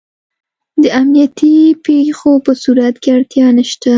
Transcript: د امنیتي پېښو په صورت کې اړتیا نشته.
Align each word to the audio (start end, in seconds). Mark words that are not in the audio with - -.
د 0.81 0.83
امنیتي 1.01 1.55
پېښو 1.85 2.31
په 2.45 2.51
صورت 2.63 2.95
کې 3.01 3.09
اړتیا 3.17 3.47
نشته. 3.57 3.89